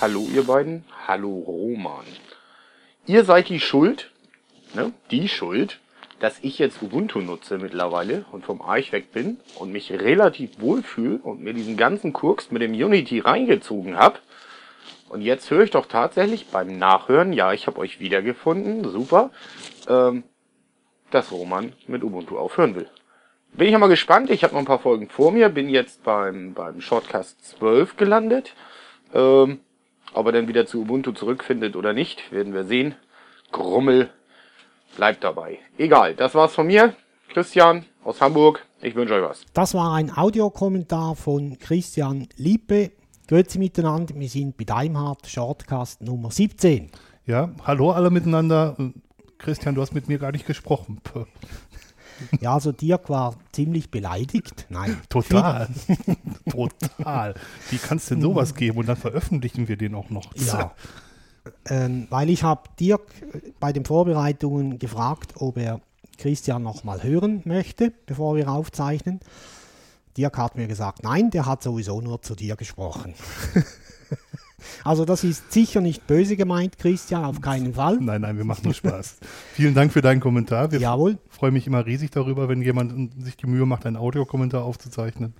[0.00, 2.06] Hallo ihr beiden, hallo Roman.
[3.06, 4.10] Ihr seid die Schuld,
[4.72, 5.78] ne, die Schuld,
[6.20, 11.18] dass ich jetzt Ubuntu nutze mittlerweile und vom Arch weg bin und mich relativ wohlfühle
[11.18, 14.20] und mir diesen ganzen Kurks mit dem Unity reingezogen habe.
[15.10, 19.30] Und jetzt höre ich doch tatsächlich beim Nachhören, ja, ich habe euch wiedergefunden, super,
[19.86, 20.24] ähm,
[21.10, 22.88] dass Roman mit Ubuntu aufhören will.
[23.52, 26.54] Bin ich mal gespannt, ich habe noch ein paar Folgen vor mir, bin jetzt beim,
[26.54, 28.54] beim Shortcast 12 gelandet.
[29.12, 29.60] Ähm,
[30.14, 32.94] ob er dann wieder zu Ubuntu zurückfindet oder nicht, werden wir sehen.
[33.50, 34.10] Grummel
[34.96, 35.58] bleibt dabei.
[35.78, 36.94] Egal, das war's von mir.
[37.32, 38.64] Christian aus Hamburg.
[38.82, 39.44] Ich wünsche euch was.
[39.52, 42.92] Das war ein Audiokommentar von Christian Lippe.
[43.28, 46.90] Grüezi miteinander, wir sind bei Daimhardt, Shortcast Nummer 17.
[47.26, 48.76] Ja, hallo alle miteinander.
[49.40, 51.00] Christian, du hast mit mir gar nicht gesprochen.
[52.42, 54.66] Ja, also Dirk war ziemlich beleidigt.
[54.68, 55.00] Nein.
[55.08, 55.68] Total.
[56.50, 57.34] Total.
[57.70, 60.34] Wie kannst du denn sowas geben und dann veröffentlichen wir den auch noch?
[60.36, 60.74] Ja.
[61.64, 63.00] Ähm, weil ich habe Dirk
[63.58, 65.80] bei den Vorbereitungen gefragt, ob er
[66.18, 69.20] Christian nochmal hören möchte, bevor wir aufzeichnen.
[70.16, 73.14] Dirk hat mir gesagt, nein, der hat sowieso nur zu dir gesprochen.
[74.84, 77.96] Also das ist sicher nicht böse gemeint, Christian, auf keinen Fall.
[78.00, 79.16] Nein, nein, wir machen nur Spaß.
[79.54, 80.72] Vielen Dank für deinen Kommentar.
[80.72, 81.18] Wir Jawohl.
[81.28, 85.34] freuen mich immer riesig darüber, wenn jemand sich die Mühe macht, einen Audiokommentar aufzuzeichnen.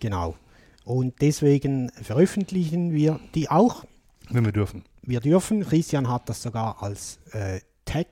[0.00, 0.36] Genau.
[0.84, 3.84] Und deswegen veröffentlichen wir die auch.
[4.30, 4.84] Wenn wir dürfen.
[5.02, 5.64] Wir dürfen.
[5.64, 8.06] Christian hat das sogar als äh, Tag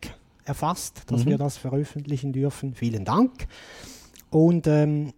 [0.45, 1.31] erfasst, dass Mhm.
[1.31, 2.75] wir das veröffentlichen dürfen.
[2.75, 3.47] Vielen Dank.
[4.31, 5.12] Und ähm,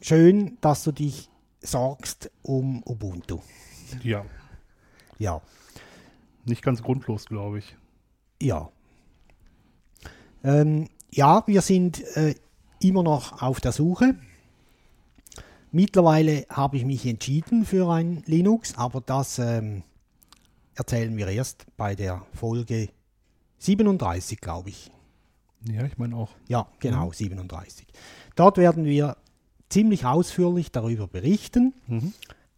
[0.00, 1.28] schön, dass du dich
[1.60, 3.40] sorgst um Ubuntu.
[4.02, 4.24] Ja,
[5.18, 5.42] Ja,
[6.44, 7.76] nicht ganz grundlos, glaube ich.
[8.40, 8.70] ja.
[10.44, 12.34] Ähm, ja, wir sind äh,
[12.80, 14.14] immer noch auf der Suche.
[15.72, 19.82] Mittlerweile habe ich mich entschieden für ein Linux, aber das ähm,
[20.74, 22.88] erzählen wir erst bei der Folge
[23.58, 24.90] 37, glaube ich.
[25.64, 26.30] Ja, ich meine auch.
[26.46, 27.86] Ja, genau, 37.
[28.36, 29.16] Dort werden wir
[29.68, 31.74] ziemlich ausführlich darüber berichten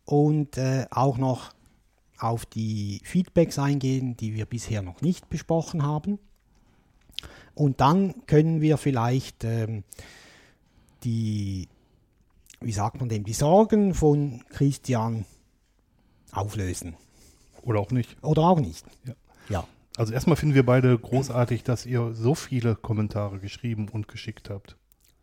[0.04, 1.52] und äh, auch noch
[2.20, 6.18] auf die Feedbacks eingehen, die wir bisher noch nicht besprochen haben.
[7.54, 9.84] Und dann können wir vielleicht ähm,
[11.04, 11.68] die,
[12.60, 15.24] wie sagt man dem, die Sorgen von Christian
[16.32, 16.94] auflösen.
[17.62, 18.16] Oder auch nicht.
[18.22, 18.86] Oder auch nicht.
[19.04, 19.14] Ja.
[19.48, 19.64] Ja,
[19.96, 24.76] Also erstmal finden wir beide großartig, dass ihr so viele Kommentare geschrieben und geschickt habt.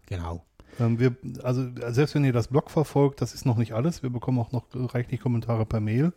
[0.05, 0.43] genau.
[0.79, 4.03] Ähm, wir, also selbst wenn ihr das Blog verfolgt, das ist noch nicht alles.
[4.03, 6.13] Wir bekommen auch noch reichlich Kommentare per Mail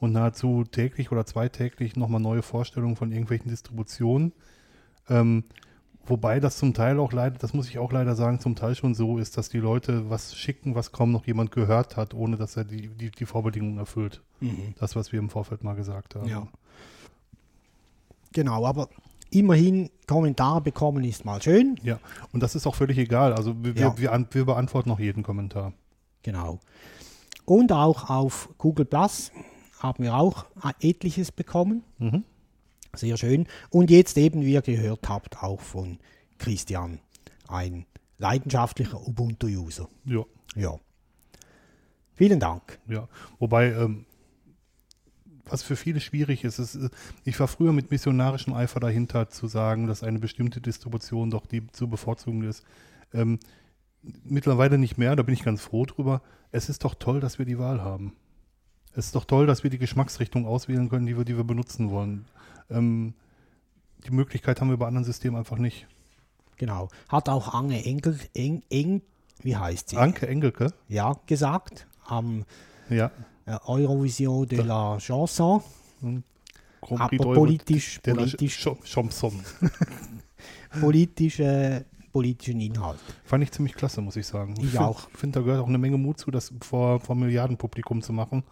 [0.00, 4.32] und nahezu täglich oder zweitäglich nochmal neue Vorstellungen von irgendwelchen Distributionen.
[5.08, 5.44] Ähm,
[6.06, 8.94] wobei das zum Teil auch leider, das muss ich auch leider sagen, zum Teil schon
[8.94, 12.56] so ist, dass die Leute was schicken, was kaum noch jemand gehört hat, ohne dass
[12.56, 14.22] er die, die, die Vorbedingungen erfüllt.
[14.78, 16.26] Das, was wir im Vorfeld mal gesagt haben.
[16.28, 16.48] Ja.
[18.32, 18.88] Genau, aber
[19.30, 21.78] immerhin Kommentare bekommen ist mal schön.
[21.82, 21.98] Ja,
[22.32, 23.34] und das ist auch völlig egal.
[23.34, 23.98] Also wir, Ja.
[23.98, 25.72] wir, wir beantworten noch jeden Kommentar.
[26.22, 26.58] Genau.
[27.44, 29.32] Und auch auf Google Plus
[29.80, 30.46] haben wir auch
[30.80, 31.82] etliches bekommen.
[31.98, 32.24] Mhm.
[32.94, 33.46] Sehr schön.
[33.70, 35.98] Und jetzt eben, wie ihr gehört habt, auch von
[36.38, 37.00] Christian,
[37.48, 37.86] ein
[38.18, 39.88] leidenschaftlicher Ubuntu-User.
[40.04, 40.24] Ja,
[40.54, 40.78] Ja.
[42.14, 42.78] Vielen Dank.
[42.86, 43.08] ja.
[43.38, 44.04] Wobei, ähm,
[45.46, 46.90] was für viele schwierig ist, ist, äh,
[47.24, 51.66] ich war früher mit missionarischem Eifer dahinter zu sagen, dass eine bestimmte Distribution doch die
[51.68, 52.64] zu bevorzugen ist.
[53.14, 53.38] Ähm,
[54.24, 56.20] mittlerweile nicht mehr, da bin ich ganz froh drüber.
[56.52, 58.12] Es ist doch toll, dass wir die Wahl haben.
[58.94, 61.90] Es ist doch toll, dass wir die Geschmacksrichtung auswählen können, die wir, die wir benutzen
[61.90, 62.24] wollen.
[62.70, 63.14] Ähm,
[64.06, 65.86] die Möglichkeit haben wir bei anderen Systemen einfach nicht.
[66.56, 66.88] Genau.
[67.08, 69.02] Hat auch Ange Engel, Eng, Eng,
[69.42, 69.96] wie heißt sie?
[69.96, 72.44] Anke Engelke, Ja, gesagt am
[72.88, 73.10] ja,
[73.46, 75.62] äh, Eurovision de la Chanson.
[76.82, 79.40] Grand Aber politisch, politisch, Ch- Chanson.
[80.80, 82.98] politische, politischen Inhalt.
[83.24, 84.54] Fand ich ziemlich klasse, muss ich sagen.
[84.58, 85.08] Ich find- auch.
[85.14, 88.42] finde, da gehört auch eine Menge Mut zu, das vor, vor Milliardenpublikum zu machen.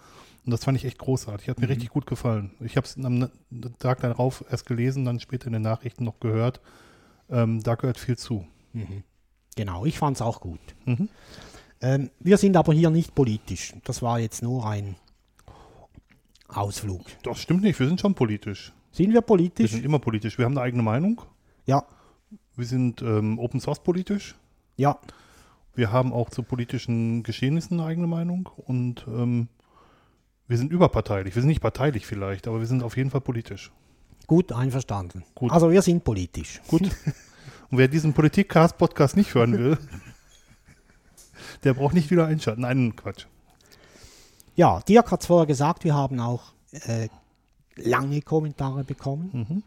[0.49, 1.51] Und das fand ich echt großartig.
[1.51, 1.73] Hat mir Mhm.
[1.73, 2.53] richtig gut gefallen.
[2.61, 3.29] Ich habe es am
[3.79, 6.63] Tag darauf erst gelesen, dann später in den Nachrichten noch gehört.
[7.29, 8.47] Ähm, da gehört viel zu.
[9.55, 10.59] Genau, ich fand es auch gut.
[10.87, 11.11] Mhm.
[11.83, 13.75] Ähm, wir sind aber hier nicht politisch.
[13.85, 14.97] Das war jetzt nur ein
[16.49, 17.03] Ausflug.
[17.25, 18.73] Das stimmt nicht, wir sind schon politisch.
[18.91, 19.71] Sind wir Wir politisch?
[19.73, 20.39] sind immer politisch.
[20.39, 21.21] Wir haben eine eigene Meinung.
[21.67, 21.85] Ja,
[22.57, 24.35] Wir sind ähm, Open Source politisch.
[24.79, 24.99] ja,
[25.75, 28.49] Wir haben auch zu politischen Geschehnissen eine eigene Meinung.
[28.67, 29.49] Und ähm,
[30.49, 31.35] wir sind überparteilich.
[31.35, 33.71] Wir sind nicht parteilich vielleicht, aber wir sind auf jeden Fall politisch.
[34.27, 35.25] gut einverstanden.
[35.35, 35.53] Gut.
[35.53, 36.61] Also wir sind politisch.
[36.69, 36.83] Gut.
[37.71, 39.79] Und wer diesen Politik-Cast-Podcast nicht hören will,
[41.65, 42.63] der braucht nicht wieder einschalten.
[42.63, 43.27] Nein, Quatsch.
[44.57, 47.09] Ja, Dirk hat es vorher gesagt, wir haben auch äh,
[47.77, 49.63] lange Kommentare bekommen.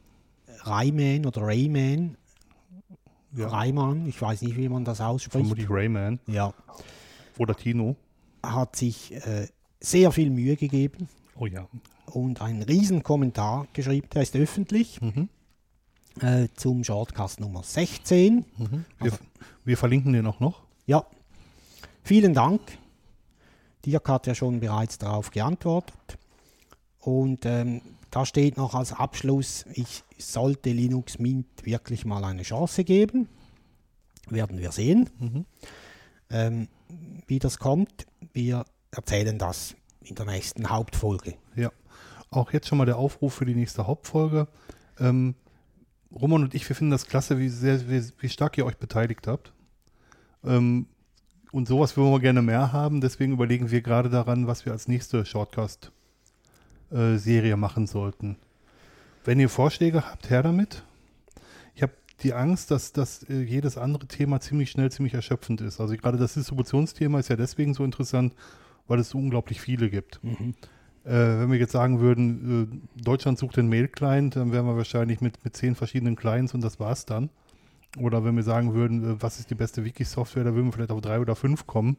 [0.63, 2.17] Rayman oder Rayman,
[3.33, 5.31] Ja, Rayman, ich weiß nicht, wie man das ausspricht.
[5.47, 6.53] vermutlich Rayman Ja,
[7.37, 7.95] oder Tino.
[8.43, 9.47] hat sich äh,
[9.81, 11.67] sehr viel Mühe gegeben Oh ja.
[12.05, 14.99] und einen riesen Kommentar geschrieben, der ist öffentlich,
[16.21, 18.45] äh, zum Shortcast Nummer 16.
[18.99, 19.11] Wir,
[19.65, 20.61] wir verlinken den auch noch.
[20.85, 21.05] Ja,
[22.03, 22.61] vielen Dank.
[23.85, 26.17] Dirk hat ja schon bereits darauf geantwortet.
[26.99, 27.81] Und ähm,
[28.11, 33.27] da steht noch als Abschluss, ich sollte Linux Mint wirklich mal eine Chance geben.
[34.29, 35.09] Werden wir sehen,
[36.29, 36.67] ähm,
[37.25, 38.05] wie das kommt.
[38.33, 41.35] Wir erzählen das in der nächsten Hauptfolge.
[41.55, 41.71] Ja.
[42.29, 44.47] Auch jetzt schon mal der Aufruf für die nächste Hauptfolge.
[44.99, 45.35] Ähm,
[46.13, 49.27] Roman und ich, wir finden das klasse, wie, sehr, wie, wie stark ihr euch beteiligt
[49.27, 49.53] habt.
[50.43, 50.87] Ähm,
[51.51, 53.01] und sowas würden wir gerne mehr haben.
[53.01, 58.37] Deswegen überlegen wir gerade daran, was wir als nächste Shortcast-Serie machen sollten.
[59.23, 60.83] Wenn ihr Vorschläge habt, her damit.
[61.75, 61.93] Ich habe
[62.23, 65.81] die Angst, dass, dass äh, jedes andere Thema ziemlich schnell ziemlich erschöpfend ist.
[65.81, 68.33] Also gerade das Distributionsthema ist ja deswegen so interessant,
[68.91, 70.19] weil es so unglaublich viele gibt.
[71.05, 75.21] Äh, wenn wir jetzt sagen würden, äh, Deutschland sucht den Mail-Client, dann wären wir wahrscheinlich
[75.21, 77.29] mit, mit zehn verschiedenen Clients und das war's dann.
[77.97, 80.91] Oder wenn wir sagen würden, äh, was ist die beste Wiki-Software, da würden wir vielleicht
[80.91, 81.95] auf drei oder fünf kommen.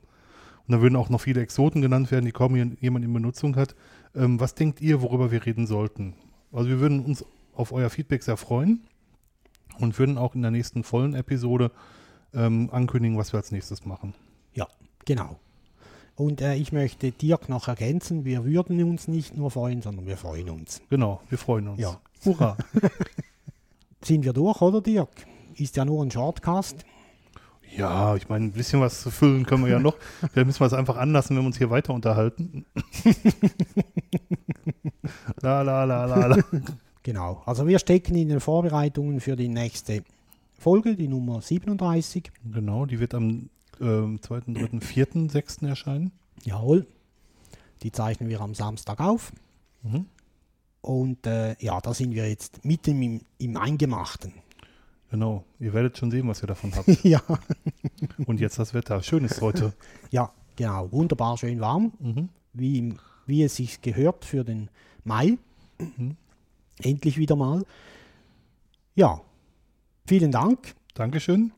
[0.68, 3.74] Und da würden auch noch viele Exoten genannt werden, die kaum jemand in Benutzung hat.
[4.14, 6.14] Ähm, was denkt ihr, worüber wir reden sollten?
[6.52, 7.24] Also wir würden uns
[7.54, 8.82] auf euer Feedback sehr freuen
[9.78, 11.70] und würden auch in der nächsten vollen Episode
[12.34, 14.14] ähm, ankündigen, was wir als nächstes machen.
[14.52, 14.68] Ja,
[15.06, 15.40] genau.
[16.14, 20.17] Und äh, ich möchte Dirk noch ergänzen, wir würden uns nicht nur freuen, sondern wir
[20.17, 20.82] freuen uns.
[20.91, 21.81] Genau, wir freuen uns.
[21.81, 22.00] Ja.
[22.25, 22.56] Hurra!
[24.05, 25.09] Sind wir durch, oder Dirk?
[25.55, 26.85] Ist ja nur ein Shortcast.
[27.76, 29.97] Ja, ich meine, ein bisschen was zu füllen können wir ja noch.
[30.32, 32.67] Vielleicht müssen wir es einfach anlassen, wenn wir uns hier weiter unterhalten.
[35.41, 36.37] la, la, la, la, la.
[37.03, 37.43] Genau.
[37.47, 40.05] Also wir stecken in den Vorbereitungen für die nächste
[40.59, 42.31] Folge, die Nummer 37.
[42.53, 43.49] Genau, die wird am
[43.80, 45.62] ähm, 2., 3., 4., 6.
[45.62, 46.12] erscheinen.
[46.44, 46.86] Jawohl.
[47.82, 49.32] Die zeichnen wir am Samstag auf.
[49.82, 50.06] Mhm.
[50.80, 54.32] Und äh, ja, da sind wir jetzt mitten im, im Eingemachten.
[55.10, 56.88] Genau, ihr werdet schon sehen, was ihr davon habt.
[57.04, 57.20] ja.
[58.26, 59.02] Und jetzt das Wetter.
[59.02, 59.72] Schön ist heute.
[60.10, 60.90] Ja, genau.
[60.92, 61.92] Wunderbar schön warm.
[61.98, 62.28] Mhm.
[62.52, 64.68] wie, im- wie es sich gehört für den
[65.04, 65.38] Mai.
[66.82, 67.64] Endlich wieder mal.
[68.94, 69.20] Ja,
[70.06, 70.75] vielen Dank.
[70.94, 71.52] Dankeschön.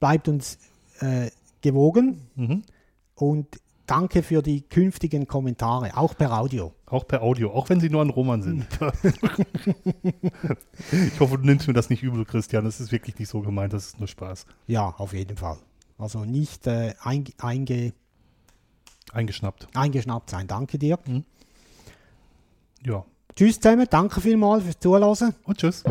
[0.00, 0.58] Bleibt uns
[1.00, 1.30] äh,
[1.70, 2.62] gewogen Mhm.
[3.14, 3.46] und
[3.86, 6.72] danke für die künftigen Kommentare, auch per Audio.
[6.86, 8.66] Auch per Audio, auch wenn sie nur an Roman sind.
[10.92, 12.64] ich hoffe, du nimmst mir das nicht übel, Christian.
[12.64, 14.46] Das ist wirklich nicht so gemeint, das ist nur Spaß.
[14.66, 15.58] Ja, auf jeden Fall.
[15.98, 17.92] Also nicht äh, einge, einge,
[19.12, 19.68] Eingeschnappt.
[19.74, 20.46] eingeschnappt sein.
[20.46, 20.98] Danke dir.
[22.84, 23.04] Ja.
[23.34, 25.34] Tschüss zusammen, danke vielmals fürs Zuhören.
[25.44, 25.84] Und tschüss.